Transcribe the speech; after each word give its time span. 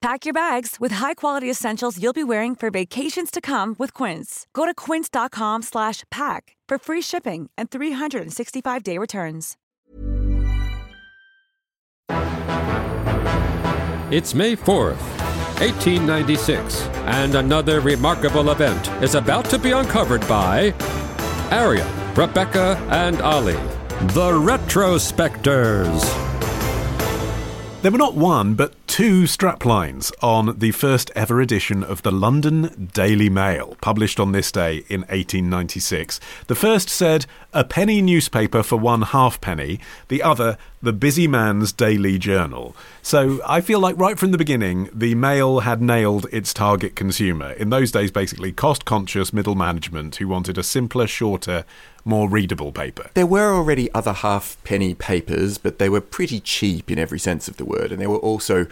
Pack 0.00 0.24
your 0.24 0.32
bags 0.32 0.76
with 0.80 0.92
high-quality 0.92 1.50
essentials 1.50 2.02
you'll 2.02 2.14
be 2.14 2.24
wearing 2.24 2.54
for 2.54 2.70
vacations 2.70 3.30
to 3.30 3.38
come 3.42 3.76
with 3.78 3.92
Quince. 3.92 4.46
Go 4.54 4.64
to 4.64 4.72
quince.com 4.72 5.60
slash 5.60 6.04
pack 6.10 6.56
for 6.66 6.78
free 6.78 7.02
shipping 7.02 7.50
and 7.58 7.70
365-day 7.70 8.96
returns. 8.96 9.58
It's 14.10 14.34
May 14.34 14.56
4th, 14.56 15.02
1896, 15.60 16.80
and 17.04 17.34
another 17.34 17.80
remarkable 17.80 18.50
event 18.50 18.88
is 19.02 19.14
about 19.14 19.44
to 19.46 19.58
be 19.58 19.72
uncovered 19.72 20.26
by 20.26 20.72
Arion, 21.50 21.86
Rebecca, 22.14 22.78
and 22.90 23.20
Olly, 23.20 23.52
the 24.14 24.32
Retrospectors. 24.32 26.00
There 27.82 27.92
were 27.92 27.98
not 27.98 28.14
one, 28.14 28.54
but 28.54 28.79
two 29.00 29.22
straplines 29.22 30.12
on 30.22 30.58
the 30.58 30.72
first 30.72 31.10
ever 31.16 31.40
edition 31.40 31.82
of 31.82 32.02
the 32.02 32.12
London 32.12 32.90
Daily 32.92 33.30
Mail, 33.30 33.78
published 33.80 34.20
on 34.20 34.32
this 34.32 34.52
day 34.52 34.84
in 34.90 35.00
1896. 35.04 36.20
The 36.48 36.54
first 36.54 36.90
said, 36.90 37.24
A 37.54 37.64
penny 37.64 38.02
newspaper 38.02 38.62
for 38.62 38.76
one 38.76 39.00
halfpenny, 39.00 39.80
the 40.08 40.22
other, 40.22 40.58
The 40.82 40.92
Busy 40.92 41.26
Man's 41.26 41.72
Daily 41.72 42.18
Journal. 42.18 42.76
So 43.00 43.40
I 43.46 43.62
feel 43.62 43.80
like 43.80 43.96
right 43.96 44.18
from 44.18 44.32
the 44.32 44.36
beginning, 44.38 44.90
the 44.92 45.14
Mail 45.14 45.60
had 45.60 45.80
nailed 45.80 46.26
its 46.30 46.52
target 46.52 46.94
consumer. 46.94 47.52
In 47.52 47.70
those 47.70 47.90
days, 47.90 48.10
basically, 48.10 48.52
cost 48.52 48.84
conscious 48.84 49.32
middle 49.32 49.54
management 49.54 50.16
who 50.16 50.28
wanted 50.28 50.58
a 50.58 50.62
simpler, 50.62 51.06
shorter, 51.06 51.64
more 52.04 52.28
readable 52.28 52.72
paper. 52.72 53.10
There 53.14 53.26
were 53.26 53.54
already 53.54 53.92
other 53.92 54.12
halfpenny 54.12 54.94
papers, 54.94 55.58
but 55.58 55.78
they 55.78 55.88
were 55.88 56.00
pretty 56.00 56.40
cheap 56.40 56.90
in 56.90 56.98
every 56.98 57.18
sense 57.18 57.48
of 57.48 57.56
the 57.56 57.64
word, 57.64 57.92
and 57.92 58.00
there 58.00 58.10
were 58.10 58.16
also 58.16 58.66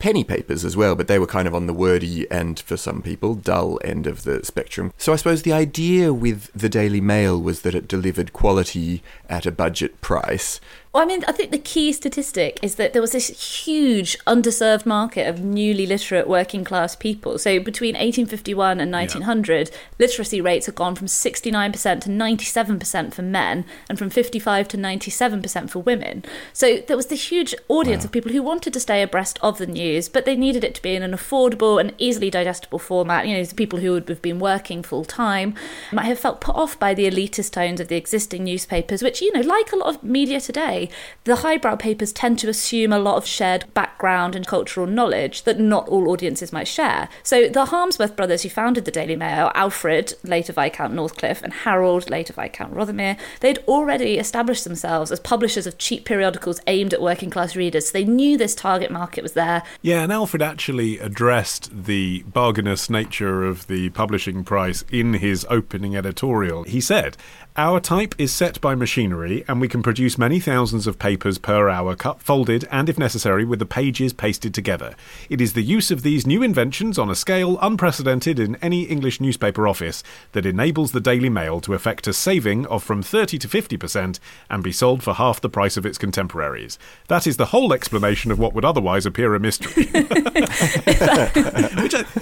penny 0.00 0.24
papers 0.24 0.64
as 0.64 0.76
well, 0.76 0.96
but 0.96 1.06
they 1.06 1.18
were 1.18 1.26
kind 1.26 1.46
of 1.46 1.54
on 1.54 1.66
the 1.66 1.72
wordy 1.72 2.28
and, 2.30 2.58
for 2.58 2.76
some 2.76 3.02
people, 3.02 3.34
dull 3.34 3.78
end 3.84 4.06
of 4.06 4.24
the 4.24 4.44
spectrum. 4.44 4.92
So 4.98 5.12
I 5.12 5.16
suppose 5.16 5.42
the 5.42 5.52
idea 5.52 6.12
with 6.12 6.50
the 6.52 6.68
Daily 6.68 7.00
Mail 7.00 7.40
was 7.40 7.62
that 7.62 7.74
it 7.74 7.86
delivered 7.86 8.32
quality 8.32 9.02
at 9.28 9.46
a 9.46 9.52
budget 9.52 10.00
price. 10.00 10.60
Well, 10.92 11.04
I 11.04 11.06
mean, 11.06 11.22
I 11.28 11.32
think 11.32 11.52
the 11.52 11.58
key 11.58 11.92
statistic 11.92 12.58
is 12.62 12.74
that 12.74 12.94
there 12.94 13.02
was 13.02 13.12
this 13.12 13.28
huge 13.64 14.18
underserved 14.26 14.84
market 14.84 15.28
of 15.28 15.40
newly 15.40 15.86
literate 15.86 16.26
working 16.26 16.64
class 16.64 16.96
people. 16.96 17.38
So 17.38 17.60
between 17.60 17.94
1851 17.94 18.80
and 18.80 18.90
1900, 18.90 19.68
yeah. 19.68 19.76
literacy 20.00 20.40
rates 20.40 20.66
had 20.66 20.74
gone 20.74 20.96
from 20.96 21.06
69% 21.06 22.00
to 22.00 22.08
97% 22.08 23.14
for 23.14 23.22
men 23.22 23.64
and 23.88 24.00
from 24.00 24.10
55 24.10 24.66
to 24.66 24.76
97% 24.76 25.70
for 25.70 25.78
women. 25.78 26.24
So 26.52 26.78
there 26.78 26.96
was 26.96 27.06
this 27.06 27.30
huge 27.30 27.54
audience 27.68 28.02
wow. 28.02 28.06
of 28.06 28.12
people 28.12 28.32
who 28.32 28.42
wanted 28.42 28.72
to 28.72 28.80
stay 28.80 29.00
abreast 29.00 29.38
of 29.42 29.58
the 29.58 29.68
news, 29.68 29.80
but 30.08 30.24
they 30.24 30.36
needed 30.36 30.64
it 30.64 30.74
to 30.74 30.82
be 30.82 30.94
in 30.94 31.02
an 31.02 31.12
affordable 31.12 31.80
and 31.80 31.94
easily 31.98 32.30
digestible 32.30 32.78
format. 32.78 33.26
You 33.26 33.36
know, 33.36 33.44
the 33.44 33.54
people 33.54 33.78
who 33.78 33.92
would 33.92 34.08
have 34.08 34.22
been 34.22 34.38
working 34.38 34.82
full 34.82 35.04
time 35.04 35.54
might 35.92 36.04
have 36.04 36.18
felt 36.18 36.40
put 36.40 36.54
off 36.54 36.78
by 36.78 36.94
the 36.94 37.10
elitist 37.10 37.52
tones 37.52 37.80
of 37.80 37.88
the 37.88 37.96
existing 37.96 38.44
newspapers, 38.44 39.02
which, 39.02 39.20
you 39.20 39.32
know, 39.32 39.40
like 39.40 39.72
a 39.72 39.76
lot 39.76 39.94
of 39.94 40.02
media 40.02 40.40
today, 40.40 40.88
the 41.24 41.36
highbrow 41.36 41.76
papers 41.76 42.12
tend 42.12 42.38
to 42.38 42.48
assume 42.48 42.92
a 42.92 42.98
lot 42.98 43.16
of 43.16 43.26
shared 43.26 43.72
background 43.74 44.36
and 44.36 44.46
cultural 44.46 44.86
knowledge 44.86 45.44
that 45.44 45.58
not 45.60 45.88
all 45.88 46.10
audiences 46.10 46.52
might 46.52 46.68
share. 46.68 47.08
So 47.22 47.48
the 47.48 47.66
Harmsworth 47.66 48.16
brothers 48.16 48.42
who 48.42 48.48
founded 48.48 48.84
the 48.84 48.90
Daily 48.90 49.16
Mail, 49.16 49.50
Alfred, 49.54 50.14
later 50.22 50.52
Viscount 50.52 50.94
Northcliffe, 50.94 51.42
and 51.42 51.52
Harold, 51.52 52.10
later 52.10 52.32
Viscount 52.32 52.74
Rothermere, 52.74 53.18
they'd 53.40 53.58
already 53.66 54.18
established 54.18 54.64
themselves 54.64 55.10
as 55.10 55.20
publishers 55.20 55.66
of 55.66 55.78
cheap 55.78 56.04
periodicals 56.04 56.60
aimed 56.66 56.94
at 56.94 57.02
working 57.02 57.30
class 57.30 57.56
readers. 57.56 57.88
So 57.88 57.92
they 57.92 58.04
knew 58.04 58.36
this 58.36 58.54
target 58.54 58.90
market 58.90 59.22
was 59.22 59.32
there. 59.32 59.62
Yeah, 59.82 60.02
and 60.02 60.12
Alfred 60.12 60.42
actually 60.42 60.98
addressed 60.98 61.70
the 61.86 62.22
bargainous 62.24 62.90
nature 62.90 63.44
of 63.44 63.66
the 63.66 63.88
publishing 63.90 64.44
price 64.44 64.84
in 64.90 65.14
his 65.14 65.46
opening 65.48 65.96
editorial. 65.96 66.64
He 66.64 66.82
said, 66.82 67.16
our 67.60 67.78
type 67.78 68.14
is 68.16 68.32
set 68.32 68.58
by 68.62 68.74
machinery, 68.74 69.44
and 69.46 69.60
we 69.60 69.68
can 69.68 69.82
produce 69.82 70.16
many 70.16 70.40
thousands 70.40 70.86
of 70.86 70.98
papers 70.98 71.36
per 71.36 71.68
hour, 71.68 71.94
cut, 71.94 72.22
folded, 72.22 72.66
and 72.70 72.88
if 72.88 72.98
necessary, 72.98 73.44
with 73.44 73.58
the 73.58 73.66
pages 73.66 74.14
pasted 74.14 74.54
together. 74.54 74.94
It 75.28 75.42
is 75.42 75.52
the 75.52 75.60
use 75.60 75.90
of 75.90 76.00
these 76.00 76.26
new 76.26 76.42
inventions 76.42 76.98
on 76.98 77.10
a 77.10 77.14
scale 77.14 77.58
unprecedented 77.60 78.38
in 78.38 78.56
any 78.62 78.84
English 78.84 79.20
newspaper 79.20 79.68
office 79.68 80.02
that 80.32 80.46
enables 80.46 80.92
the 80.92 81.02
Daily 81.02 81.28
Mail 81.28 81.60
to 81.60 81.74
effect 81.74 82.06
a 82.06 82.14
saving 82.14 82.64
of 82.68 82.82
from 82.82 83.02
30 83.02 83.36
to 83.36 83.46
50% 83.46 84.18
and 84.48 84.64
be 84.64 84.72
sold 84.72 85.02
for 85.02 85.12
half 85.12 85.38
the 85.38 85.50
price 85.50 85.76
of 85.76 85.84
its 85.84 85.98
contemporaries. 85.98 86.78
That 87.08 87.26
is 87.26 87.36
the 87.36 87.52
whole 87.52 87.74
explanation 87.74 88.30
of 88.30 88.38
what 88.38 88.54
would 88.54 88.64
otherwise 88.64 89.04
appear 89.04 89.34
a 89.34 89.38
mystery. 89.38 89.84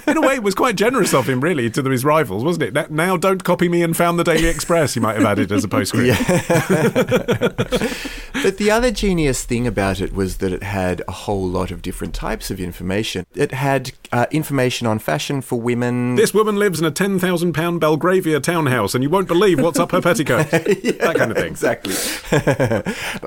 in 0.07 0.17
a 0.17 0.21
way, 0.21 0.35
it 0.35 0.43
was 0.43 0.55
quite 0.55 0.75
generous 0.75 1.13
of 1.13 1.27
him, 1.27 1.41
really, 1.41 1.69
to 1.69 1.83
his 1.83 2.05
rivals, 2.05 2.43
wasn't 2.43 2.75
it? 2.75 2.91
Now, 2.91 3.17
don't 3.17 3.43
copy 3.43 3.69
me 3.69 3.83
and 3.83 3.95
found 3.95 4.19
the 4.19 4.23
Daily 4.23 4.47
Express, 4.47 4.93
he 4.93 4.99
might 4.99 5.15
have 5.15 5.25
added 5.25 5.51
as 5.51 5.63
a 5.63 5.67
postscript. 5.67 5.99
Yeah. 5.99 6.15
but 8.43 8.57
the 8.57 8.69
other 8.71 8.91
genius 8.91 9.43
thing 9.43 9.67
about 9.67 9.99
it 9.99 10.13
was 10.13 10.37
that 10.37 10.53
it 10.53 10.63
had 10.63 11.01
a 11.07 11.11
whole 11.11 11.47
lot 11.47 11.71
of 11.71 11.81
different 11.81 12.13
types 12.13 12.49
of 12.49 12.59
information. 12.59 13.25
It 13.35 13.51
had 13.51 13.91
uh, 14.11 14.25
information 14.31 14.87
on 14.87 14.99
fashion 14.99 15.41
for 15.41 15.59
women. 15.59 16.15
This 16.15 16.33
woman 16.33 16.57
lives 16.57 16.79
in 16.79 16.85
a 16.85 16.91
£10,000 16.91 17.79
Belgravia 17.79 18.39
townhouse 18.39 18.95
and 18.95 19.03
you 19.03 19.09
won't 19.09 19.27
believe 19.27 19.59
what's 19.59 19.79
up 19.79 19.91
her 19.91 20.01
petticoat. 20.01 20.51
yeah, 20.51 20.91
that 20.93 21.15
kind 21.17 21.31
of 21.31 21.37
thing. 21.37 21.47
Exactly. 21.47 21.95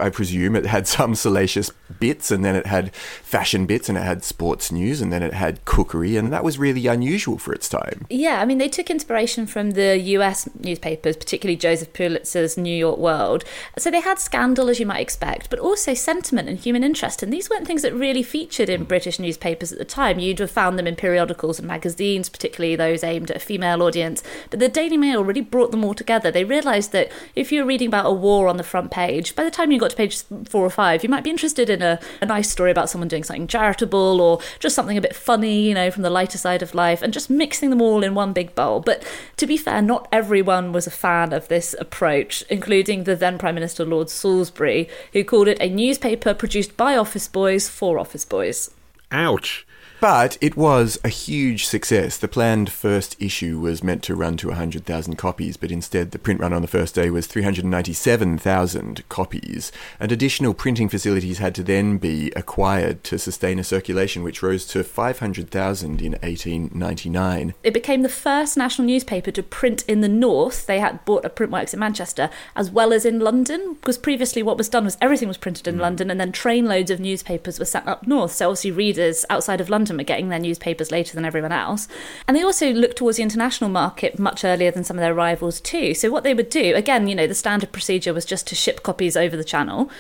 I 0.01 0.11
presume 0.11 0.57
it 0.57 0.67
had 0.67 0.87
some 0.87 1.15
salacious 1.15 1.71
bits 2.01 2.31
and 2.31 2.45
then 2.45 2.57
it 2.57 2.67
had 2.67 2.95
fashion 2.95 3.67
bits 3.67 3.89
and 3.89 3.99
it 3.99 4.03
had 4.03 4.25
sports 4.25 4.73
news 4.73 5.01
and 5.01 5.13
then 5.13 5.23
it 5.23 5.35
had 5.35 5.65
cookery 5.65 6.17
and 6.17 6.33
that 6.33 6.42
was 6.43 6.59
really 6.59 6.87
unusual 6.87 7.39
for 7.39 7.53
its 7.53 7.69
time. 7.69 8.07
Yeah, 8.11 8.41
I 8.41 8.45
mean, 8.45 8.59
they 8.59 8.69
took 8.69 8.91
inspiration 8.91 9.47
from 9.47 9.73
the 9.73 9.99
US 9.99 10.49
newspapers, 10.59 11.17
particularly 11.17 11.57
Joseph 11.57 11.93
Pulitzer's 11.93 12.57
New 12.57 12.75
York 12.75 12.99
World. 12.99 13.45
So 13.79 13.91
they 13.91 14.01
had 14.01 14.19
scandal, 14.19 14.69
as 14.69 14.81
you 14.81 14.87
might 14.87 15.01
expect, 15.01 15.51
but 15.51 15.59
also 15.59 15.95
sentiment 15.95 16.49
and 16.49 16.59
human 16.59 16.85
interest. 16.85 17.23
And 17.23 17.33
these 17.33 17.49
weren't 17.51 17.67
things 17.67 17.83
that 17.83 17.95
really 17.95 18.23
featured 18.23 18.69
in 18.69 18.85
British 18.85 19.19
newspapers 19.19 19.73
at 19.73 19.79
the 19.79 19.85
time. 19.85 20.19
You'd 20.19 20.39
have 20.39 20.51
found 20.51 20.79
them 20.79 20.87
in 20.87 20.97
periodicals 20.97 21.59
and 21.59 21.69
magazines, 21.69 22.29
particularly 22.29 22.77
those 22.77 23.05
aimed 23.05 23.31
at 23.31 23.37
a 23.37 23.41
female 23.41 23.83
audience. 23.83 24.23
But 24.51 24.61
the 24.61 24.69
Daily 24.69 24.97
Mail 24.97 25.25
really 25.25 25.41
brought 25.41 25.71
them 25.71 25.85
all 25.85 25.95
together. 25.95 26.31
They 26.31 26.45
realised 26.45 26.93
that 26.93 27.11
if 27.35 27.53
you 27.53 27.61
were 27.61 27.69
reading 27.69 27.89
about 27.89 28.07
a 28.07 28.13
war 28.13 28.49
on 28.49 28.57
the 28.57 28.63
front 28.63 28.91
page, 28.91 29.35
by 29.35 29.45
the 29.45 29.51
time 29.51 29.71
you 29.71 29.79
got 29.79 29.91
to 29.91 29.97
page 29.97 30.23
four 30.49 30.65
or 30.65 30.71
five, 30.71 31.03
you 31.03 31.09
might 31.09 31.25
be 31.25 31.31
interested 31.31 31.71
in 31.71 31.83
a, 31.83 31.99
a 32.21 32.27
nice 32.27 32.51
story 32.51 32.71
about 32.71 32.91
someone 32.91 33.09
doing 33.09 33.25
something 33.25 33.47
charitable 33.47 34.21
or 34.21 34.41
just 34.59 34.75
something 34.75 34.97
a 34.97 35.01
bit 35.01 35.15
funny, 35.15 35.69
you 35.69 35.75
know, 35.75 35.91
from 35.91 36.03
the 36.03 36.11
lighter 36.33 36.39
side 36.39 36.63
of 36.63 36.75
life, 36.75 37.03
and 37.03 37.13
just 37.13 37.29
mixing 37.31 37.71
them 37.71 37.83
all 37.83 38.03
in 38.03 38.15
one 38.15 38.33
big 38.33 38.55
bowl. 38.55 38.81
But 38.81 39.05
to 39.37 39.47
be 39.47 39.57
fair, 39.57 39.83
not 39.83 40.09
everyone 40.11 40.73
was 40.73 40.87
a 40.87 40.91
fan 40.91 41.33
of 41.33 41.49
this 41.49 41.75
approach, 41.79 42.43
including 42.49 43.05
the 43.05 43.17
then 43.17 43.39
Prime 43.39 43.55
Minister 43.55 43.85
Lord 43.85 44.09
Salisbury, 44.09 44.89
who 45.13 45.25
called 45.25 45.49
it 45.49 45.61
a 45.61 45.69
newspaper 45.69 46.35
produced 46.35 46.77
by 46.77 46.97
office 46.97 47.29
boys 47.29 47.69
for 47.69 47.99
office 47.99 48.25
boys. 48.25 48.71
Ouch. 49.11 49.67
But 50.03 50.37
it 50.41 50.57
was 50.57 50.99
a 51.05 51.09
huge 51.09 51.65
success. 51.65 52.17
The 52.17 52.27
planned 52.27 52.73
first 52.73 53.15
issue 53.23 53.61
was 53.61 53.85
meant 53.85 54.03
to 54.03 54.17
run 54.17 54.37
to 54.39 54.49
100,000 54.49 55.15
copies, 55.15 55.57
but 55.57 55.71
instead 55.71 56.11
the 56.11 56.19
print 56.19 56.41
run 56.41 56.53
on 56.53 56.61
the 56.61 56.67
first 56.67 56.97
day 56.97 57.09
was 57.09 57.29
397,000 57.29 59.09
copies. 59.09 59.71
And 60.01 60.11
additional 60.11 60.55
printing 60.55 60.89
facilities 60.89 61.39
had 61.39 61.55
to 61.55 61.63
then 61.63 61.99
be 61.99 62.33
acquired 62.35 63.05
to 63.05 63.17
sustain 63.17 63.61
a 63.61 63.65
circulation 63.65 64.25
which 64.25 64.43
rose 64.43 64.67
to 64.67 64.83
500,000 64.83 66.03
in 66.03 66.13
1899. 66.15 67.55
It 67.63 67.73
became 67.73 68.03
the 68.03 68.09
first 68.09 68.57
national 68.57 68.89
newspaper 68.89 69.31
to 69.31 69.43
print 69.45 69.85
in 69.87 70.01
the 70.01 70.09
north. 70.09 70.67
They 70.67 70.81
had 70.81 71.05
bought 71.05 71.25
a 71.25 71.31
printworks 71.31 71.75
in 71.75 71.79
Manchester 71.79 72.29
as 72.57 72.73
well 72.73 72.93
as 72.93 73.05
in 73.05 73.21
London, 73.21 73.75
because 73.75 73.99
previously 73.99 74.43
what 74.43 74.59
was 74.59 74.69
done 74.69 74.85
was 74.85 74.99
everything 75.01 75.29
was 75.29 75.39
printed 75.39 75.69
in 75.69 75.77
mm. 75.77 75.83
London 75.83 76.11
and 76.11 76.19
then 76.19 76.33
trainloads 76.33 76.91
of 76.91 76.99
newspapers 76.99 77.61
were 77.61 77.65
sent 77.65 77.87
up 77.87 78.05
north. 78.05 78.33
So 78.33 78.49
obviously 78.49 78.73
readers 78.73 79.25
outside 79.31 79.61
of 79.61 79.71
London 79.71 79.92
are 80.01 80.05
getting 80.05 80.29
their 80.29 80.39
newspapers 80.39 80.91
later 80.91 81.15
than 81.15 81.25
everyone 81.25 81.53
else. 81.53 81.89
And 82.27 82.37
they 82.37 82.43
also 82.43 82.73
looked 82.73 82.99
towards 82.99 83.17
the 83.17 83.23
international 83.23 83.71
market 83.71 84.19
much 84.19 84.45
earlier 84.45 84.71
than 84.71 84.85
some 84.85 84.97
of 84.97 85.01
their 85.01 85.15
rivals, 85.15 85.61
too. 85.61 85.95
So, 85.95 86.11
what 86.11 86.25
they 86.25 86.35
would 86.35 86.49
do, 86.49 86.75
again, 86.75 87.09
you 87.09 87.15
know, 87.15 87.27
the 87.27 87.35
standard 87.35 87.73
procedure 87.73 88.15
was 88.15 88.25
just 88.25 88.47
to 88.49 88.55
ship 88.55 88.83
copies 88.83 89.17
over 89.17 89.37
the 89.37 89.45
channel. 89.45 89.91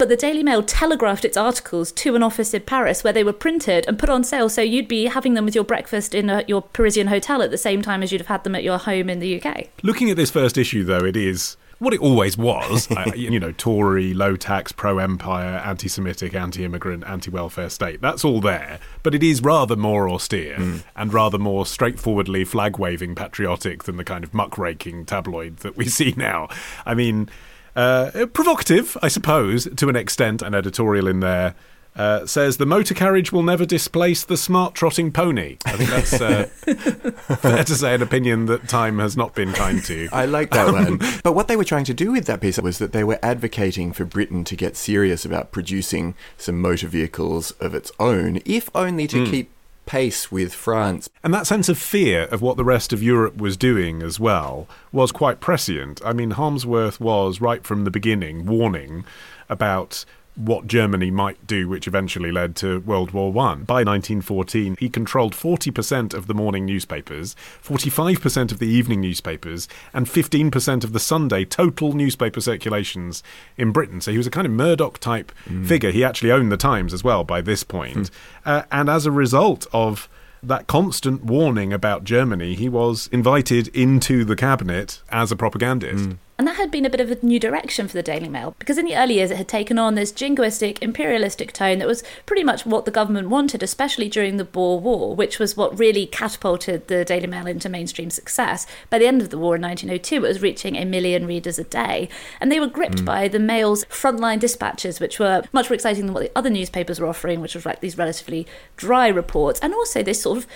But 0.00 0.08
the 0.08 0.16
Daily 0.16 0.42
Mail 0.42 0.62
telegraphed 0.62 1.26
its 1.26 1.36
articles 1.36 1.92
to 1.92 2.16
an 2.16 2.22
office 2.22 2.54
in 2.54 2.62
Paris 2.62 3.04
where 3.04 3.12
they 3.12 3.22
were 3.22 3.34
printed 3.34 3.84
and 3.86 3.98
put 3.98 4.08
on 4.08 4.24
sale. 4.24 4.48
So 4.48 4.62
you'd 4.62 4.88
be 4.88 5.04
having 5.04 5.34
them 5.34 5.44
with 5.44 5.54
your 5.54 5.62
breakfast 5.62 6.14
in 6.14 6.30
a, 6.30 6.42
your 6.48 6.62
Parisian 6.62 7.08
hotel 7.08 7.42
at 7.42 7.50
the 7.50 7.58
same 7.58 7.82
time 7.82 8.02
as 8.02 8.10
you'd 8.10 8.22
have 8.22 8.28
had 8.28 8.42
them 8.42 8.54
at 8.54 8.64
your 8.64 8.78
home 8.78 9.10
in 9.10 9.18
the 9.18 9.38
UK. 9.38 9.68
Looking 9.82 10.08
at 10.08 10.16
this 10.16 10.30
first 10.30 10.56
issue, 10.56 10.84
though, 10.84 11.04
it 11.04 11.18
is 11.18 11.58
what 11.80 11.92
it 11.92 11.98
always 12.00 12.38
was. 12.38 12.88
uh, 12.92 13.10
you 13.16 13.40
know, 13.40 13.50
Tory, 13.52 14.14
low 14.14 14.36
tax, 14.36 14.70
pro 14.70 14.98
empire, 14.98 15.60
anti 15.64 15.88
Semitic, 15.88 16.32
anti 16.34 16.64
immigrant, 16.64 17.02
anti 17.06 17.30
welfare 17.30 17.68
state. 17.68 18.00
That's 18.00 18.24
all 18.24 18.40
there. 18.40 18.78
But 19.02 19.14
it 19.16 19.22
is 19.24 19.42
rather 19.42 19.74
more 19.74 20.08
austere 20.08 20.56
Mm. 20.58 20.82
and 20.94 21.12
rather 21.12 21.38
more 21.38 21.66
straightforwardly 21.66 22.44
flag 22.44 22.78
waving 22.78 23.14
patriotic 23.16 23.84
than 23.84 23.96
the 23.96 24.04
kind 24.04 24.22
of 24.22 24.32
muckraking 24.32 25.06
tabloid 25.06 25.56
that 25.58 25.76
we 25.76 25.86
see 25.98 26.14
now. 26.16 26.48
I 26.86 26.94
mean, 26.94 27.28
uh, 27.74 28.26
provocative, 28.32 28.96
I 29.02 29.08
suppose, 29.08 29.66
to 29.76 29.88
an 29.88 29.96
extent. 29.96 30.42
An 30.42 30.54
editorial 30.54 31.08
in 31.08 31.20
there. 31.20 31.54
Uh, 32.00 32.24
says 32.24 32.56
the 32.56 32.64
motor 32.64 32.94
carriage 32.94 33.30
will 33.30 33.42
never 33.42 33.66
displace 33.66 34.24
the 34.24 34.38
smart 34.38 34.74
trotting 34.74 35.12
pony. 35.12 35.58
I 35.66 35.72
think 35.72 35.90
that's 35.90 36.18
uh, 36.18 36.44
fair 37.36 37.62
to 37.62 37.74
say 37.74 37.94
an 37.94 38.00
opinion 38.00 38.46
that 38.46 38.70
time 38.70 39.00
has 39.00 39.18
not 39.18 39.34
been 39.34 39.52
kind 39.52 39.84
to. 39.84 40.08
I 40.10 40.24
like 40.24 40.48
that 40.52 40.72
one. 40.72 40.96
But 41.22 41.34
what 41.34 41.46
they 41.46 41.56
were 41.56 41.64
trying 41.64 41.84
to 41.84 41.92
do 41.92 42.12
with 42.12 42.24
that 42.24 42.40
piece 42.40 42.58
was 42.58 42.78
that 42.78 42.92
they 42.92 43.04
were 43.04 43.18
advocating 43.22 43.92
for 43.92 44.06
Britain 44.06 44.44
to 44.44 44.56
get 44.56 44.78
serious 44.78 45.26
about 45.26 45.52
producing 45.52 46.14
some 46.38 46.58
motor 46.58 46.88
vehicles 46.88 47.50
of 47.60 47.74
its 47.74 47.92
own, 48.00 48.40
if 48.46 48.70
only 48.74 49.06
to 49.06 49.26
keep 49.26 49.50
pace 49.84 50.32
with 50.32 50.54
France. 50.54 51.10
And 51.22 51.34
that 51.34 51.46
sense 51.46 51.68
of 51.68 51.76
fear 51.76 52.22
of 52.28 52.40
what 52.40 52.56
the 52.56 52.64
rest 52.64 52.94
of 52.94 53.02
Europe 53.02 53.36
was 53.36 53.58
doing 53.58 54.02
as 54.02 54.18
well 54.18 54.66
was 54.90 55.12
quite 55.12 55.40
prescient. 55.40 56.00
I 56.02 56.14
mean, 56.14 56.30
Harmsworth 56.30 56.98
was, 56.98 57.42
right 57.42 57.62
from 57.62 57.84
the 57.84 57.90
beginning, 57.90 58.46
warning 58.46 59.04
about 59.50 60.06
what 60.36 60.66
Germany 60.66 61.10
might 61.10 61.46
do, 61.46 61.68
which 61.68 61.86
eventually 61.86 62.32
led 62.32 62.56
to 62.56 62.80
World 62.80 63.10
War 63.10 63.32
One. 63.32 63.64
By 63.64 63.82
1914, 63.82 64.76
he 64.78 64.88
controlled 64.88 65.34
40% 65.34 66.14
of 66.14 66.26
the 66.26 66.34
morning 66.34 66.64
newspapers, 66.64 67.34
45% 67.62 68.52
of 68.52 68.58
the 68.58 68.68
evening 68.68 69.00
newspapers, 69.00 69.68
and 69.92 70.06
15% 70.06 70.84
of 70.84 70.92
the 70.92 71.00
Sunday 71.00 71.44
total 71.44 71.92
newspaper 71.92 72.40
circulations 72.40 73.22
in 73.56 73.72
Britain. 73.72 74.00
So 74.00 74.10
he 74.10 74.18
was 74.18 74.26
a 74.26 74.30
kind 74.30 74.46
of 74.46 74.52
Murdoch 74.52 74.98
type 74.98 75.32
hmm. 75.46 75.64
figure. 75.64 75.90
He 75.90 76.04
actually 76.04 76.32
owned 76.32 76.50
the 76.50 76.56
Times 76.56 76.92
as 76.92 77.02
well 77.02 77.24
by 77.24 77.40
this 77.40 77.64
point. 77.64 78.08
Hmm. 78.08 78.48
Uh, 78.48 78.62
and 78.70 78.88
as 78.88 79.06
a 79.06 79.10
result 79.10 79.66
of 79.72 80.08
that 80.42 80.66
constant 80.66 81.24
warning 81.24 81.72
about 81.72 82.04
Germany, 82.04 82.54
he 82.54 82.68
was 82.68 83.08
invited 83.12 83.68
into 83.68 84.24
the 84.24 84.36
cabinet 84.36 85.02
as 85.10 85.30
a 85.30 85.36
propagandist. 85.36 86.06
Hmm. 86.06 86.12
And 86.40 86.46
that 86.46 86.56
had 86.56 86.70
been 86.70 86.86
a 86.86 86.90
bit 86.90 87.02
of 87.02 87.10
a 87.10 87.18
new 87.20 87.38
direction 87.38 87.86
for 87.86 87.92
the 87.92 88.02
Daily 88.02 88.30
Mail, 88.30 88.54
because 88.58 88.78
in 88.78 88.86
the 88.86 88.96
early 88.96 89.16
years 89.16 89.30
it 89.30 89.36
had 89.36 89.46
taken 89.46 89.78
on 89.78 89.94
this 89.94 90.10
jingoistic, 90.10 90.78
imperialistic 90.80 91.52
tone 91.52 91.80
that 91.80 91.86
was 91.86 92.02
pretty 92.24 92.42
much 92.42 92.64
what 92.64 92.86
the 92.86 92.90
government 92.90 93.28
wanted, 93.28 93.62
especially 93.62 94.08
during 94.08 94.38
the 94.38 94.44
Boer 94.46 94.80
War, 94.80 95.14
which 95.14 95.38
was 95.38 95.54
what 95.54 95.78
really 95.78 96.06
catapulted 96.06 96.88
the 96.88 97.04
Daily 97.04 97.26
Mail 97.26 97.46
into 97.46 97.68
mainstream 97.68 98.08
success. 98.08 98.66
By 98.88 98.98
the 98.98 99.06
end 99.06 99.20
of 99.20 99.28
the 99.28 99.36
war 99.36 99.56
in 99.56 99.60
1902, 99.60 100.16
it 100.16 100.20
was 100.28 100.40
reaching 100.40 100.76
a 100.76 100.86
million 100.86 101.26
readers 101.26 101.58
a 101.58 101.64
day. 101.64 102.08
And 102.40 102.50
they 102.50 102.58
were 102.58 102.66
gripped 102.66 103.00
hmm. 103.00 103.04
by 103.04 103.28
the 103.28 103.38
Mail's 103.38 103.84
frontline 103.84 104.40
dispatches, 104.40 104.98
which 104.98 105.18
were 105.18 105.42
much 105.52 105.68
more 105.68 105.74
exciting 105.74 106.06
than 106.06 106.14
what 106.14 106.22
the 106.22 106.32
other 106.34 106.48
newspapers 106.48 106.98
were 106.98 107.06
offering, 107.06 107.42
which 107.42 107.54
was 107.54 107.66
like 107.66 107.80
these 107.80 107.98
relatively 107.98 108.46
dry 108.78 109.08
reports, 109.08 109.60
and 109.60 109.74
also 109.74 110.02
this 110.02 110.22
sort 110.22 110.38
of 110.38 110.46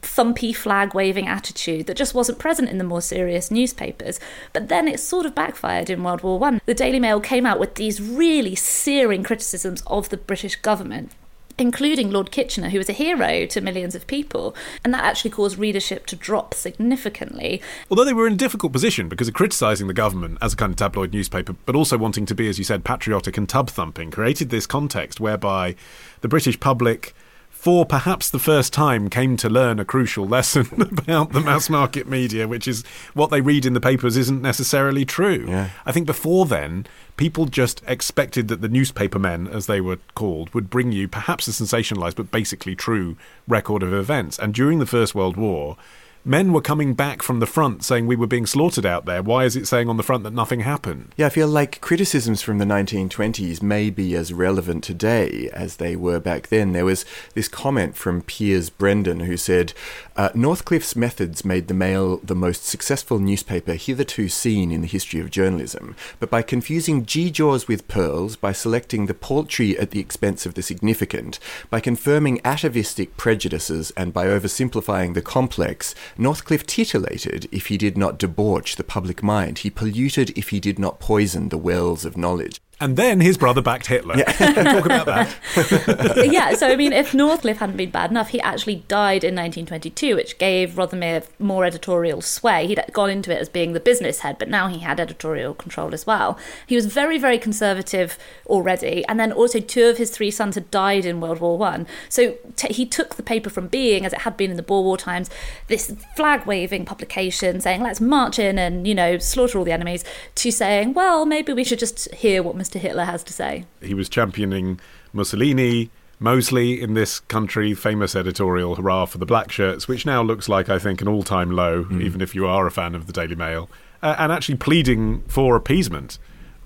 thumpy 0.00 0.54
flag 0.54 0.94
waving 0.94 1.26
attitude 1.26 1.88
that 1.88 1.96
just 1.96 2.14
wasn't 2.14 2.38
present 2.38 2.68
in 2.68 2.78
the 2.78 2.84
more 2.84 3.02
serious 3.02 3.50
newspapers. 3.50 4.20
But 4.52 4.68
then 4.68 4.86
it 4.86 5.00
sort 5.00 5.23
of 5.24 5.34
backfired 5.34 5.90
in 5.90 6.02
World 6.02 6.22
War 6.22 6.38
One. 6.38 6.60
The 6.66 6.74
Daily 6.74 7.00
Mail 7.00 7.20
came 7.20 7.46
out 7.46 7.58
with 7.58 7.74
these 7.74 8.00
really 8.00 8.54
searing 8.54 9.22
criticisms 9.22 9.82
of 9.86 10.08
the 10.08 10.16
British 10.16 10.56
government. 10.56 11.12
Including 11.56 12.10
Lord 12.10 12.32
Kitchener, 12.32 12.70
who 12.70 12.78
was 12.78 12.88
a 12.88 12.92
hero 12.92 13.46
to 13.46 13.60
millions 13.60 13.94
of 13.94 14.08
people, 14.08 14.56
and 14.82 14.92
that 14.92 15.04
actually 15.04 15.30
caused 15.30 15.56
readership 15.56 16.04
to 16.06 16.16
drop 16.16 16.52
significantly. 16.52 17.62
Although 17.88 18.04
they 18.04 18.12
were 18.12 18.26
in 18.26 18.32
a 18.32 18.36
difficult 18.36 18.72
position 18.72 19.08
because 19.08 19.28
of 19.28 19.34
criticising 19.34 19.86
the 19.86 19.94
government 19.94 20.38
as 20.42 20.54
a 20.54 20.56
kind 20.56 20.70
of 20.70 20.76
tabloid 20.76 21.12
newspaper, 21.12 21.54
but 21.64 21.76
also 21.76 21.96
wanting 21.96 22.26
to 22.26 22.34
be, 22.34 22.48
as 22.48 22.58
you 22.58 22.64
said, 22.64 22.84
patriotic 22.84 23.36
and 23.36 23.48
tub 23.48 23.70
thumping, 23.70 24.10
created 24.10 24.50
this 24.50 24.66
context 24.66 25.20
whereby 25.20 25.76
the 26.22 26.28
British 26.28 26.58
public, 26.58 27.14
for 27.64 27.86
perhaps 27.86 28.28
the 28.28 28.38
first 28.38 28.74
time, 28.74 29.08
came 29.08 29.38
to 29.38 29.48
learn 29.48 29.80
a 29.80 29.86
crucial 29.86 30.28
lesson 30.28 30.68
about 30.98 31.32
the 31.32 31.40
mass 31.40 31.70
market 31.70 32.06
media, 32.06 32.46
which 32.46 32.68
is 32.68 32.84
what 33.14 33.30
they 33.30 33.40
read 33.40 33.64
in 33.64 33.72
the 33.72 33.80
papers 33.80 34.18
isn't 34.18 34.42
necessarily 34.42 35.06
true. 35.06 35.46
Yeah. 35.48 35.70
I 35.86 35.90
think 35.90 36.04
before 36.04 36.44
then, 36.44 36.86
people 37.16 37.46
just 37.46 37.82
expected 37.86 38.48
that 38.48 38.60
the 38.60 38.68
newspaper 38.68 39.18
men, 39.18 39.48
as 39.48 39.64
they 39.64 39.80
were 39.80 39.96
called, 40.14 40.52
would 40.52 40.68
bring 40.68 40.92
you 40.92 41.08
perhaps 41.08 41.48
a 41.48 41.52
sensationalized 41.52 42.16
but 42.16 42.30
basically 42.30 42.76
true 42.76 43.16
record 43.48 43.82
of 43.82 43.94
events. 43.94 44.38
And 44.38 44.52
during 44.52 44.78
the 44.78 44.84
First 44.84 45.14
World 45.14 45.38
War, 45.38 45.78
men 46.24 46.52
were 46.52 46.60
coming 46.60 46.94
back 46.94 47.22
from 47.22 47.40
the 47.40 47.46
front 47.46 47.84
saying 47.84 48.06
we 48.06 48.16
were 48.16 48.26
being 48.26 48.46
slaughtered 48.46 48.86
out 48.86 49.04
there. 49.04 49.22
Why 49.22 49.44
is 49.44 49.56
it 49.56 49.66
saying 49.66 49.88
on 49.88 49.98
the 49.98 50.02
front 50.02 50.24
that 50.24 50.32
nothing 50.32 50.60
happened? 50.60 51.12
Yeah, 51.16 51.26
I 51.26 51.30
feel 51.30 51.48
like 51.48 51.80
criticisms 51.82 52.40
from 52.40 52.58
the 52.58 52.64
1920s 52.64 53.62
may 53.62 53.90
be 53.90 54.14
as 54.16 54.32
relevant 54.32 54.84
today 54.84 55.50
as 55.52 55.76
they 55.76 55.96
were 55.96 56.18
back 56.20 56.48
then. 56.48 56.72
There 56.72 56.86
was 56.86 57.04
this 57.34 57.48
comment 57.48 57.94
from 57.96 58.22
Piers 58.22 58.70
Brendon 58.70 59.20
who 59.20 59.36
said, 59.36 59.74
uh, 60.16 60.30
Northcliffe's 60.30 60.96
methods 60.96 61.44
made 61.44 61.68
the 61.68 61.74
Mail 61.74 62.18
the 62.18 62.34
most 62.34 62.64
successful 62.64 63.18
newspaper 63.18 63.74
hitherto 63.74 64.28
seen 64.28 64.70
in 64.70 64.80
the 64.80 64.86
history 64.86 65.20
of 65.20 65.30
journalism. 65.30 65.94
But 66.20 66.30
by 66.30 66.42
confusing 66.42 67.04
G-jaws 67.04 67.68
with 67.68 67.88
pearls, 67.88 68.36
by 68.36 68.52
selecting 68.52 69.06
the 69.06 69.14
paltry 69.14 69.78
at 69.78 69.90
the 69.90 70.00
expense 70.00 70.46
of 70.46 70.54
the 70.54 70.62
significant, 70.62 71.38
by 71.68 71.80
confirming 71.80 72.40
atavistic 72.44 73.16
prejudices, 73.16 73.92
and 73.96 74.12
by 74.12 74.26
oversimplifying 74.26 75.14
the 75.14 75.22
complex, 75.22 75.94
Northcliffe 76.16 76.66
titillated 76.66 77.48
if 77.50 77.66
he 77.66 77.76
did 77.76 77.98
not 77.98 78.18
debauch 78.18 78.76
the 78.76 78.84
public 78.84 79.22
mind. 79.22 79.58
He 79.58 79.70
polluted 79.70 80.36
if 80.38 80.50
he 80.50 80.60
did 80.60 80.78
not 80.78 81.00
poison 81.00 81.48
the 81.48 81.58
wells 81.58 82.04
of 82.04 82.16
knowledge. 82.16 82.60
And 82.80 82.96
then 82.96 83.20
his 83.20 83.38
brother 83.38 83.62
backed 83.62 83.86
Hitler. 83.86 84.16
Talk 84.24 84.86
about 84.86 85.06
that. 85.06 86.28
yeah, 86.30 86.54
so 86.54 86.68
I 86.68 86.76
mean, 86.76 86.92
if 86.92 87.12
Northcliffe 87.12 87.58
hadn't 87.58 87.76
been 87.76 87.90
bad 87.90 88.10
enough, 88.10 88.30
he 88.30 88.40
actually 88.40 88.84
died 88.88 89.22
in 89.22 89.34
1922, 89.34 90.16
which 90.16 90.38
gave 90.38 90.72
Rothermere 90.72 91.26
more 91.38 91.64
editorial 91.64 92.20
sway. 92.20 92.66
He'd 92.66 92.82
gone 92.92 93.10
into 93.10 93.32
it 93.32 93.40
as 93.40 93.48
being 93.48 93.72
the 93.72 93.80
business 93.80 94.20
head, 94.20 94.38
but 94.38 94.48
now 94.48 94.68
he 94.68 94.80
had 94.80 94.98
editorial 94.98 95.54
control 95.54 95.94
as 95.94 96.06
well. 96.06 96.38
He 96.66 96.74
was 96.74 96.86
very, 96.86 97.16
very 97.16 97.38
conservative 97.38 98.18
already, 98.46 99.04
and 99.06 99.20
then 99.20 99.32
also 99.32 99.60
two 99.60 99.84
of 99.84 99.98
his 99.98 100.10
three 100.10 100.30
sons 100.30 100.56
had 100.56 100.70
died 100.70 101.04
in 101.04 101.20
World 101.20 101.40
War 101.40 101.56
One. 101.56 101.86
So 102.08 102.36
t- 102.56 102.72
he 102.72 102.86
took 102.86 103.14
the 103.14 103.22
paper 103.22 103.50
from 103.50 103.68
being, 103.68 104.04
as 104.04 104.12
it 104.12 104.22
had 104.22 104.36
been 104.36 104.50
in 104.50 104.56
the 104.56 104.62
Boer 104.62 104.82
War 104.82 104.96
times, 104.96 105.30
this 105.68 105.94
flag 106.16 106.44
waving 106.44 106.84
publication 106.84 107.60
saying, 107.60 107.82
let's 107.82 108.00
march 108.00 108.38
in 108.38 108.58
and, 108.58 108.86
you 108.86 108.94
know, 108.94 109.18
slaughter 109.18 109.58
all 109.58 109.64
the 109.64 109.72
enemies, 109.72 110.04
to 110.34 110.50
saying, 110.50 110.94
well, 110.94 111.24
maybe 111.24 111.52
we 111.52 111.64
should 111.64 111.78
just 111.78 112.12
hear 112.14 112.42
what 112.42 112.56
Mr. 112.64 112.80
Hitler 112.80 113.04
has 113.04 113.22
to 113.24 113.32
say. 113.32 113.66
He 113.82 113.94
was 113.94 114.08
championing 114.08 114.80
Mussolini, 115.12 115.90
Mosley 116.18 116.80
in 116.80 116.94
this 116.94 117.20
country, 117.20 117.74
famous 117.74 118.16
editorial 118.16 118.76
hurrah 118.76 119.04
for 119.04 119.18
the 119.18 119.26
black 119.26 119.52
shirts, 119.52 119.86
which 119.86 120.06
now 120.06 120.22
looks 120.22 120.48
like, 120.48 120.68
I 120.68 120.78
think, 120.78 121.02
an 121.02 121.08
all 121.08 121.22
time 121.22 121.50
low, 121.50 121.86
even 122.00 122.20
if 122.20 122.34
you 122.34 122.46
are 122.46 122.66
a 122.66 122.70
fan 122.70 122.94
of 122.94 123.06
the 123.06 123.12
Daily 123.12 123.34
Mail, 123.34 123.68
uh, 124.02 124.16
and 124.18 124.32
actually 124.32 124.56
pleading 124.56 125.22
for 125.28 125.56
appeasement 125.56 126.18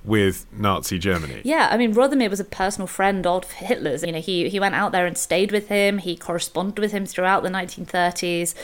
with 0.04 0.46
Nazi 0.52 0.98
Germany. 0.98 1.42
Yeah, 1.44 1.68
I 1.70 1.76
mean, 1.76 1.94
Rothermere 1.94 2.30
was 2.30 2.40
a 2.40 2.44
personal 2.44 2.86
friend 2.86 3.26
of 3.26 3.50
Hitler's. 3.50 4.02
You 4.02 4.12
know, 4.12 4.20
he, 4.20 4.48
he 4.48 4.60
went 4.60 4.74
out 4.74 4.92
there 4.92 5.06
and 5.06 5.18
stayed 5.18 5.50
with 5.50 5.68
him, 5.68 5.98
he 5.98 6.16
corresponded 6.16 6.78
with 6.78 6.92
him 6.92 7.04
throughout 7.04 7.42
the 7.42 7.50
1930s. 7.50 8.54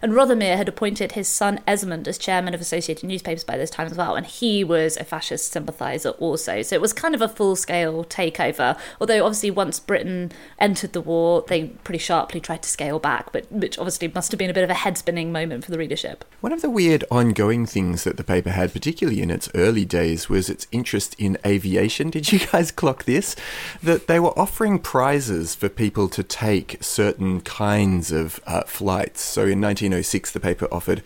And 0.00 0.12
Rothermere 0.12 0.56
had 0.56 0.68
appointed 0.68 1.12
his 1.12 1.28
son 1.28 1.60
Esmond 1.66 2.06
as 2.06 2.18
chairman 2.18 2.54
of 2.54 2.60
Associated 2.60 3.06
Newspapers 3.06 3.44
by 3.44 3.56
this 3.56 3.70
time 3.70 3.86
as 3.86 3.96
well, 3.96 4.14
and 4.14 4.26
he 4.26 4.62
was 4.62 4.96
a 4.96 5.04
fascist 5.04 5.50
sympathiser 5.50 6.10
also. 6.10 6.62
So 6.62 6.76
it 6.76 6.80
was 6.80 6.92
kind 6.92 7.14
of 7.14 7.22
a 7.22 7.28
full 7.28 7.56
scale 7.56 8.04
takeover. 8.04 8.78
Although, 9.00 9.24
obviously, 9.24 9.50
once 9.50 9.80
Britain 9.80 10.32
entered 10.58 10.92
the 10.92 11.00
war, 11.00 11.44
they 11.48 11.68
pretty 11.84 11.98
sharply 11.98 12.40
tried 12.40 12.62
to 12.62 12.68
scale 12.68 12.98
back, 12.98 13.32
but 13.32 13.50
which 13.50 13.78
obviously 13.78 14.08
must 14.08 14.30
have 14.32 14.38
been 14.38 14.50
a 14.50 14.54
bit 14.54 14.64
of 14.64 14.70
a 14.70 14.74
head 14.74 14.96
spinning 14.98 15.32
moment 15.32 15.64
for 15.64 15.70
the 15.70 15.78
readership. 15.78 16.24
One 16.40 16.52
of 16.52 16.62
the 16.62 16.70
weird 16.70 17.04
ongoing 17.10 17.66
things 17.66 18.04
that 18.04 18.16
the 18.16 18.24
paper 18.24 18.50
had, 18.50 18.72
particularly 18.72 19.20
in 19.22 19.30
its 19.30 19.50
early 19.54 19.84
days, 19.84 20.28
was 20.28 20.48
its 20.48 20.66
interest 20.70 21.16
in 21.18 21.38
aviation. 21.44 22.10
Did 22.10 22.30
you 22.32 22.38
guys 22.38 22.70
clock 22.70 23.04
this? 23.04 23.34
That 23.82 24.06
they 24.06 24.20
were 24.20 24.38
offering 24.38 24.78
prizes 24.78 25.54
for 25.54 25.68
people 25.68 26.08
to 26.10 26.22
take 26.22 26.82
certain 26.82 27.40
kinds 27.40 28.12
of 28.12 28.40
uh, 28.46 28.62
flights. 28.62 29.22
So 29.22 29.46
in 29.46 29.60
1906, 29.90 30.32
the 30.32 30.40
paper 30.40 30.68
offered 30.70 31.02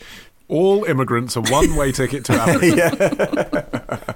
All 0.49 0.85
immigrants 0.85 1.37
a 1.37 1.41
one 1.41 1.77
way 1.77 1.93
ticket 1.93 2.25
to 2.27 2.33
Africa. 2.43 3.67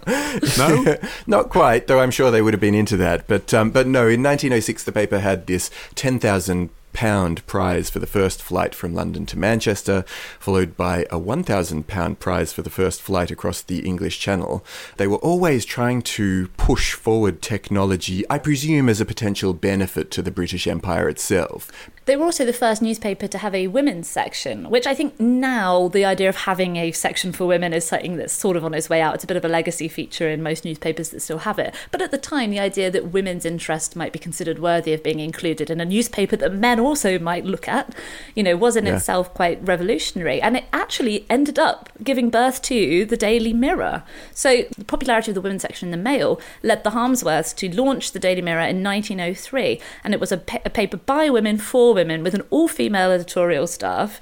no? 0.59 0.97
Not 1.27 1.49
quite, 1.49 1.87
though 1.87 2.01
I'm 2.01 2.11
sure 2.11 2.31
they 2.31 2.43
would 2.43 2.53
have 2.53 2.61
been 2.61 2.75
into 2.75 2.97
that. 2.99 3.27
But 3.27 3.55
um, 3.55 3.71
but 3.71 3.87
no, 3.87 4.03
in 4.03 4.23
1906, 4.23 4.85
the 4.85 4.93
paper 4.93 5.21
had 5.21 5.47
this 5.47 5.71
10,000 5.95 6.71
pound 6.97 7.47
prize 7.47 7.91
for 7.91 7.99
the 7.99 8.07
first 8.07 8.43
flight 8.43 8.75
from 8.75 8.95
London 8.95 9.27
to 9.27 9.39
Manchester, 9.39 10.03
followed 10.41 10.79
by 10.79 11.05
a 11.11 11.19
1,000 11.19 11.87
pound 11.87 12.19
prize 12.21 12.55
for 12.55 12.63
the 12.63 12.71
first 12.71 13.03
flight 13.03 13.31
across 13.31 13.61
the 13.61 13.81
English 13.81 14.19
Channel. 14.19 14.65
They 14.97 15.07
were 15.07 15.19
always 15.19 15.67
trying 15.67 16.01
to 16.17 16.49
push 16.57 16.95
forward 16.95 17.43
technology, 17.43 18.25
I 18.31 18.39
presume 18.39 18.89
as 18.89 18.99
a 18.99 19.05
potential 19.05 19.53
benefit 19.53 20.11
to 20.13 20.23
the 20.23 20.31
British 20.31 20.67
Empire 20.67 21.07
itself. 21.07 21.71
They 22.07 22.17
were 22.17 22.25
also 22.25 22.45
the 22.45 22.53
first 22.53 22.83
newspaper 22.83 23.27
to 23.27 23.39
have 23.39 23.53
a 23.53 23.67
women's 23.67 24.09
section, 24.09 24.71
which 24.71 24.87
I 24.87 24.95
think 24.95 25.19
now 25.19 25.89
the 25.89 26.05
idea 26.05 26.29
of 26.29 26.37
having 26.37 26.77
a 26.77 26.93
section 26.93 27.33
for 27.33 27.47
women 27.47 27.73
is 27.73 27.85
something 27.85 28.17
that's 28.17 28.33
sort 28.33 28.57
of 28.57 28.65
on 28.65 28.75
its 28.75 28.89
way 28.89 29.01
out. 29.01 29.17
It's 29.17 29.25
a 29.25 29.27
bit 29.27 29.37
of 29.37 29.45
a 29.45 29.49
legacy 29.49 29.89
feature 29.89 30.29
in 30.29 30.41
most 30.41 30.65
newspapers 30.65 31.11
that 31.11 31.21
still 31.21 31.39
have 31.39 31.59
it. 31.59 31.75
But 31.91 32.01
at 32.01 32.13
the 32.13 32.19
time, 32.19 32.51
the 32.51 32.61
idea 32.61 32.93
that 32.93 33.11
women's 33.11 33.45
interest 33.45 33.97
might 33.97 34.13
be 34.13 34.21
considered 34.21 34.61
worthy 34.61 34.93
of 34.93 35.03
being 35.03 35.19
included 35.19 35.69
in 35.69 35.81
a 35.81 35.85
newspaper 35.85 36.37
that 36.37 36.55
men 36.55 36.79
also 36.87 37.19
might 37.19 37.45
look 37.45 37.69
at, 37.69 37.95
you 38.35 38.43
know, 38.43 38.57
was 38.57 38.77
in 38.77 38.87
yeah. 38.87 38.97
itself 38.97 39.33
quite 39.35 39.59
revolutionary. 39.67 40.41
And 40.41 40.57
it 40.57 40.65
actually 40.73 41.27
ended 41.29 41.59
up 41.59 41.91
giving 42.03 42.31
birth 42.31 42.63
to 42.63 43.05
the 43.05 43.17
Daily 43.17 43.53
Mirror. 43.53 44.05
So 44.33 44.65
the 44.77 44.85
popularity 44.85 45.31
of 45.31 45.35
the 45.35 45.41
women's 45.41 45.63
section 45.63 45.89
in 45.89 45.91
the 45.91 46.03
Mail 46.03 46.41
led 46.63 46.85
the 46.85 46.91
Harmsworths 46.91 47.55
to 47.57 47.75
launch 47.75 48.13
the 48.13 48.19
Daily 48.19 48.43
Mirror 48.43 48.63
in 48.63 48.83
1903. 48.83 49.81
And 50.05 50.15
it 50.15 50.21
was 50.21 50.33
a, 50.33 50.39
pa- 50.39 50.61
a 50.65 50.71
paper 50.71 50.97
by 50.97 51.29
women 51.29 51.59
for 51.59 51.93
women 51.93 52.23
with 52.23 52.35
an 52.35 52.43
all 52.51 52.69
female 52.69 53.11
editorial 53.11 53.67
staff. 53.67 54.21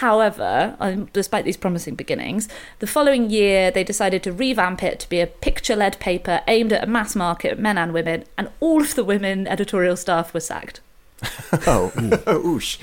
However, 0.00 0.76
um, 0.80 1.08
despite 1.12 1.44
these 1.44 1.56
promising 1.56 1.94
beginnings, 1.94 2.48
the 2.78 2.86
following 2.86 3.30
year 3.30 3.70
they 3.70 3.84
decided 3.84 4.22
to 4.24 4.32
revamp 4.32 4.82
it 4.82 4.98
to 5.00 5.08
be 5.08 5.20
a 5.20 5.26
picture 5.26 5.76
led 5.76 5.98
paper 6.00 6.40
aimed 6.48 6.72
at 6.72 6.84
a 6.84 6.86
mass 6.86 7.14
market, 7.14 7.58
men 7.58 7.78
and 7.78 7.92
women, 7.92 8.24
and 8.36 8.50
all 8.60 8.80
of 8.82 8.94
the 8.94 9.04
women 9.04 9.46
editorial 9.46 9.96
staff 9.96 10.32
were 10.34 10.40
sacked. 10.40 10.80
oh, 11.66 11.92
oosh. 11.96 12.78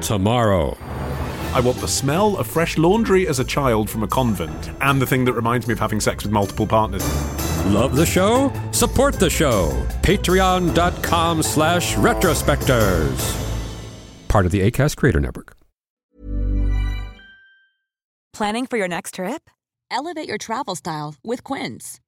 Tomorrow. 0.00 0.76
I 1.54 1.60
want 1.60 1.78
the 1.78 1.88
smell 1.88 2.36
of 2.36 2.46
fresh 2.46 2.76
laundry 2.76 3.26
as 3.26 3.38
a 3.38 3.44
child 3.44 3.88
from 3.88 4.02
a 4.02 4.06
convent, 4.06 4.70
and 4.80 5.00
the 5.00 5.06
thing 5.06 5.24
that 5.24 5.32
reminds 5.32 5.66
me 5.66 5.72
of 5.72 5.78
having 5.78 6.00
sex 6.00 6.22
with 6.24 6.32
multiple 6.32 6.66
partners. 6.66 7.04
Love 7.66 7.96
the 7.96 8.06
show? 8.06 8.52
Support 8.72 9.14
the 9.14 9.30
show. 9.30 9.70
Patreon.com 10.02 11.42
slash 11.42 11.94
retrospectors. 11.96 13.34
Part 14.28 14.46
of 14.46 14.52
the 14.52 14.60
ACAST 14.70 14.96
Creator 14.96 15.20
Network. 15.20 15.56
Planning 18.32 18.66
for 18.66 18.76
your 18.76 18.88
next 18.88 19.14
trip? 19.14 19.50
Elevate 19.90 20.28
your 20.28 20.38
travel 20.38 20.76
style 20.76 21.16
with 21.24 21.42
Quince. 21.42 21.98